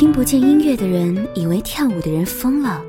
[0.00, 2.82] 听不见音乐的人以为跳舞的人疯了，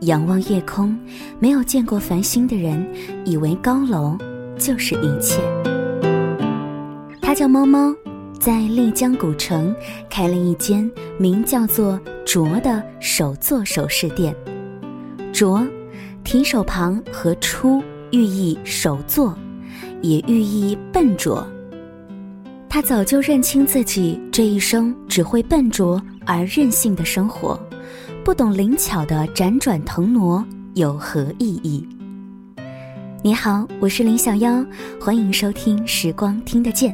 [0.00, 0.98] 仰望夜空，
[1.38, 2.84] 没有见过繁星的人
[3.24, 4.18] 以为高楼
[4.58, 5.40] 就是一切。
[7.22, 7.94] 他叫猫猫，
[8.40, 9.72] 在丽江古城
[10.10, 14.34] 开了一间名叫做“卓”的手作首饰店。
[15.32, 15.64] 卓，
[16.24, 17.80] 提手旁和出
[18.10, 19.38] 寓意手作，
[20.02, 21.46] 也寓意笨拙。
[22.74, 26.02] 他早就认清自己这一生只会笨拙。
[26.26, 27.56] 而任性的生活，
[28.24, 30.44] 不懂灵巧的辗转腾挪
[30.74, 31.86] 有何意义？
[33.22, 34.64] 你好，我是林小妖，
[35.00, 36.92] 欢迎收听《时光听得见》，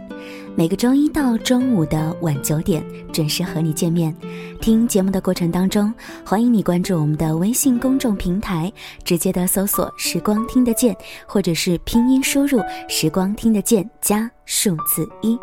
[0.55, 4.15] 每个周一到周五的晚九点准时和你见面。
[4.61, 5.91] 听节目的过程当中，
[6.23, 8.71] 欢迎你关注我们的微信公众平台，
[9.03, 10.95] 直接的搜索“时光听得见”，
[11.27, 15.39] 或者是拼音输入“时光听得见”加数字一。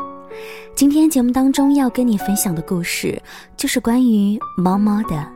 [0.76, 3.20] 今天节目当中要跟你分享的故事，
[3.56, 5.28] 就是关于猫猫的。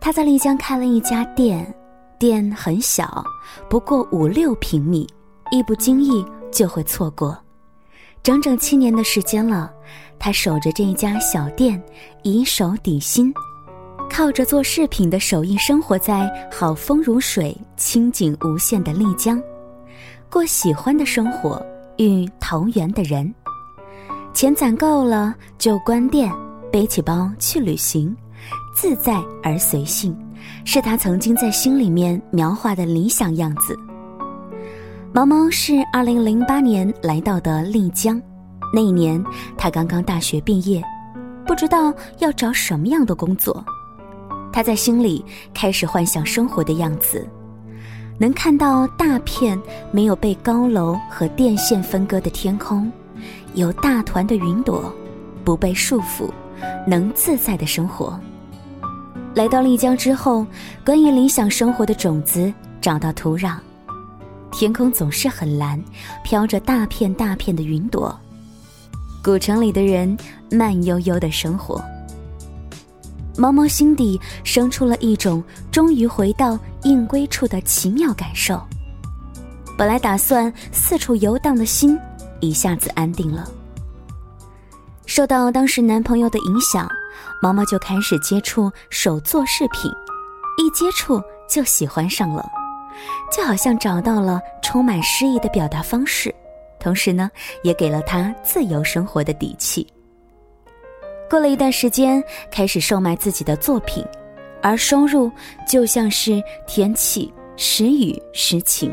[0.00, 1.74] 他在丽江开了一家店，
[2.18, 3.24] 店很小，
[3.68, 5.06] 不过五六平米，
[5.50, 7.36] 一不经意就会错过。
[8.22, 9.72] 整整七年的时间了，
[10.18, 11.80] 他守着这一家小店，
[12.22, 13.32] 以手抵心，
[14.10, 19.40] 靠着做饰品的手艺，生活在好风如水、清景无限的丽江，
[20.30, 21.64] 过喜欢的生活，
[21.98, 23.32] 与投缘的人。
[24.36, 26.30] 钱攒够了就关店，
[26.70, 28.14] 背起包去旅行，
[28.74, 30.14] 自在而随性，
[30.62, 33.74] 是他曾经在心里面描画的理想样子。
[35.10, 38.20] 毛毛是二零零八年来到的丽江，
[38.74, 39.24] 那一年
[39.56, 40.84] 他刚刚大学毕业，
[41.46, 43.64] 不知道要找什么样的工作，
[44.52, 47.26] 他在心里开始幻想生活的样子，
[48.18, 49.58] 能看到大片
[49.90, 52.92] 没有被高楼和电线分割的天空。
[53.54, 54.92] 有大团的云朵，
[55.44, 56.30] 不被束缚，
[56.86, 58.18] 能自在的生活。
[59.34, 60.46] 来到丽江之后，
[60.84, 63.56] 关于理想生活的种子找到土壤。
[64.50, 65.82] 天空总是很蓝，
[66.24, 68.18] 飘着大片大片的云朵。
[69.22, 70.16] 古城里的人
[70.50, 71.84] 慢悠悠的生活。
[73.36, 78.58] 毛毛心底生出了一种终于回到应归处的奇妙感受。
[79.76, 81.98] 本来打算四处游荡的心。
[82.40, 83.48] 一下子安定了。
[85.06, 86.90] 受到当时男朋友的影响，
[87.40, 89.90] 毛毛就开始接触手作饰品，
[90.58, 92.44] 一接触就喜欢上了，
[93.30, 96.34] 就好像找到了充满诗意的表达方式，
[96.80, 97.30] 同时呢，
[97.62, 99.86] 也给了他自由生活的底气。
[101.30, 104.04] 过了一段时间，开始售卖自己的作品，
[104.62, 105.30] 而收入
[105.68, 108.92] 就像是天气，时雨时晴。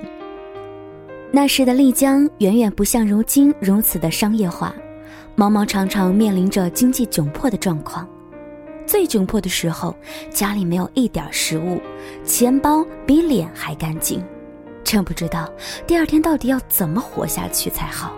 [1.36, 4.72] 那时的丽江远远不像如今如此的商业化，
[5.36, 8.08] 毛毛常常面临着经济窘迫的状况。
[8.86, 9.96] 最窘迫的时候，
[10.30, 11.82] 家里没有一点食物，
[12.24, 14.24] 钱包比脸还干净，
[14.84, 15.52] 真不知道
[15.88, 18.14] 第二天到底要怎么活下去才好。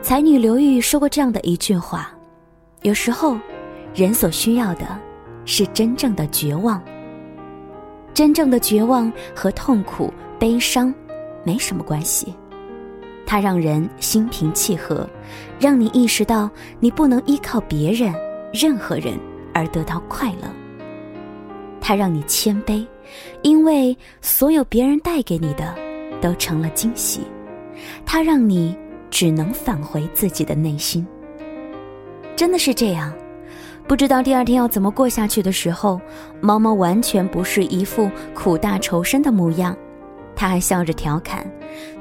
[0.00, 2.10] 才女刘玉说过这样的一句话
[2.80, 3.36] ：“有时候，
[3.94, 4.86] 人所需要的，
[5.44, 6.82] 是真正的绝望。
[8.14, 10.94] 真正的绝望和痛苦、悲伤。”
[11.48, 12.34] 没什么关系，
[13.24, 15.08] 它让人心平气和，
[15.58, 18.14] 让你意识到你不能依靠别人、
[18.52, 19.18] 任何人
[19.54, 20.52] 而得到快乐。
[21.80, 22.86] 它让你谦卑，
[23.40, 25.74] 因为所有别人带给你的
[26.20, 27.22] 都成了惊喜。
[28.04, 28.76] 它让你
[29.08, 31.06] 只能返回自己的内心。
[32.36, 33.10] 真的是这样，
[33.86, 35.98] 不知道第二天要怎么过下去的时候，
[36.42, 39.74] 猫猫完全不是一副苦大仇深的模样。
[40.38, 41.44] 他还笑着调侃：“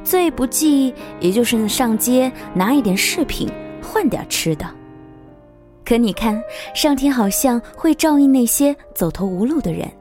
[0.05, 4.69] 最不济也就是上街拿一点饰品换点吃的。”
[5.83, 6.39] 可你看，
[6.75, 9.91] 上天好像会照应那些走投无路的人。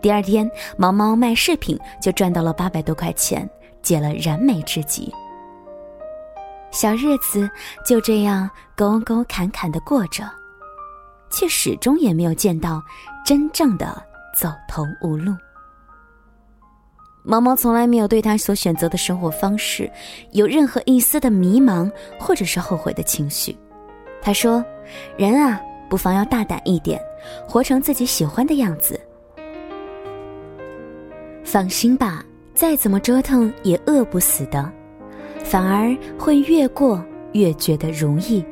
[0.00, 3.46] 第二天，毛毛卖饰品就赚到了八百多块钱，
[3.82, 5.12] 解了燃眉之急。
[6.70, 7.48] 小日子
[7.84, 10.24] 就这样沟沟坎坎的过着，
[11.30, 12.82] 却始终也没有见到
[13.26, 14.02] 真正的
[14.34, 15.34] 走投无路。
[17.26, 19.90] 毛毛从来没有对他所选择的生活方式
[20.32, 23.56] 有任何一丝的迷茫或者是后悔的情绪。
[24.20, 24.62] 他说
[25.16, 27.00] ：“人啊，不妨要大胆一点，
[27.48, 29.00] 活成自己喜欢的样子。
[31.42, 32.22] 放心吧，
[32.54, 34.70] 再怎么折腾也饿不死的，
[35.42, 38.44] 反而会越过越觉得如意。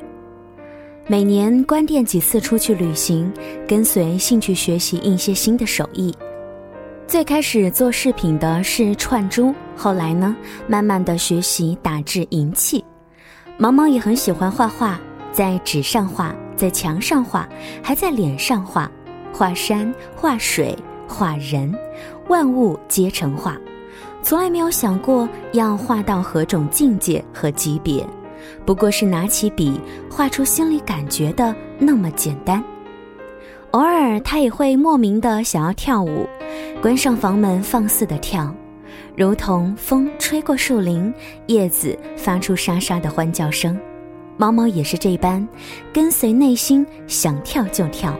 [1.05, 3.31] 每年关店几次出去旅行，
[3.67, 6.11] 跟随兴趣学习一些新的手艺。”
[7.05, 10.35] 最开始做饰品的是串珠，后来呢，
[10.67, 12.83] 慢慢的学习打制银器。
[13.57, 14.99] 毛毛也很喜欢画画，
[15.31, 17.47] 在纸上画，在墙上画，
[17.83, 18.89] 还在脸上画，
[19.31, 20.75] 画山、画水、
[21.07, 21.71] 画人，
[22.29, 23.55] 万物皆成画，
[24.23, 28.03] 从来没有想过要画到何种境界和级别，
[28.65, 29.79] 不过是拿起笔
[30.09, 32.63] 画出心里感觉的那么简单。
[33.73, 36.29] 偶尔他也会莫名的想要跳舞，
[36.79, 38.53] 关上房门放肆的跳，
[39.17, 41.11] 如同风吹过树林，
[41.47, 43.75] 叶子发出沙沙的欢叫声。
[44.37, 45.47] 毛毛也是这般，
[45.91, 48.15] 跟随内心想跳就跳，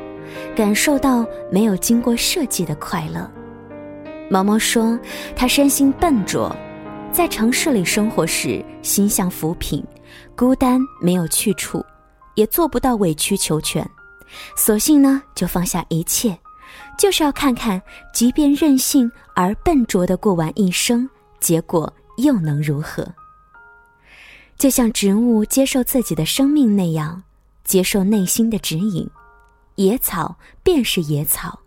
[0.56, 3.30] 感受到没有经过设计的快乐。
[4.32, 5.00] 毛毛说，
[5.36, 6.52] 他身心笨拙，
[7.12, 9.86] 在城市里生活时心像浮萍，
[10.36, 11.86] 孤单没有去处，
[12.34, 13.88] 也做不到委曲求全，
[14.56, 16.38] 索性呢就放下一切，
[16.98, 17.82] 就是要看看，
[18.14, 21.10] 即便任性而笨拙的过完一生，
[21.40, 23.08] 结果又能如何？
[24.58, 27.22] 就像植物接受自己的生命那样，
[27.64, 29.10] 接受内心的指引。
[29.76, 31.60] 野草便是野草，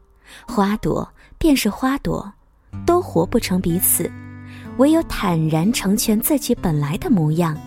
[0.47, 1.07] 花朵
[1.39, 2.33] 便是花朵，
[2.87, 4.11] 都活不成彼此。
[4.79, 7.59] 唯有坦然成全自己本来的模样，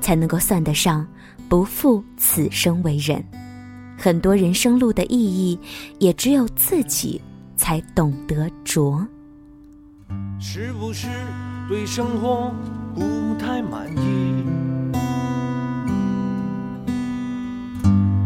[0.00, 1.06] 才能够算得上
[1.48, 3.24] 不负此生为人。
[3.98, 5.58] 很多人生路的意义，
[5.98, 7.20] 也只有自己
[7.56, 9.04] 才懂得着。
[10.38, 11.08] 是不是
[11.68, 12.52] 对生活
[12.94, 13.02] 不
[13.38, 14.44] 太满意？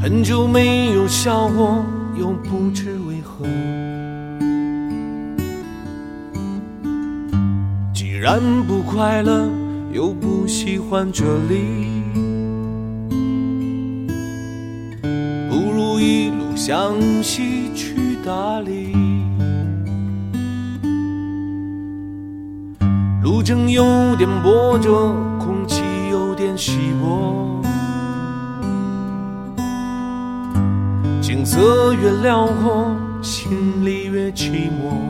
[0.00, 1.84] 很久没有笑过，
[2.18, 3.46] 又不知为何。
[7.94, 9.48] 既然不快乐，
[9.92, 11.99] 又不喜欢这里，
[16.62, 16.92] 向
[17.22, 18.94] 西去大理。
[23.22, 27.62] 路程有点波折，空气有点稀薄。
[31.22, 35.00] 景色越辽阔，心里越寂寞。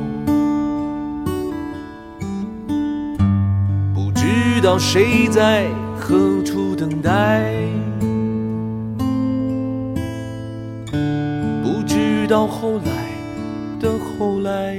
[3.93, 5.67] 不知道谁在
[5.99, 7.60] 何处等待，
[12.31, 12.93] 到后来
[13.81, 14.79] 的后来，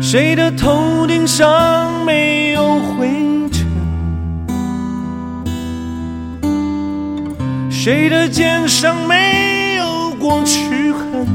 [0.00, 3.06] 谁的头顶上没有灰
[3.52, 3.66] 尘。
[7.70, 11.26] 谁的肩上没有过齿痕？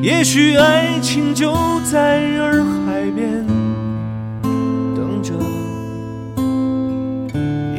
[0.00, 1.54] 也许爱情就
[1.92, 2.64] 在洱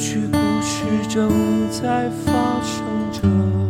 [0.00, 1.28] 许故事正
[1.70, 2.32] 在发
[2.62, 3.69] 生着。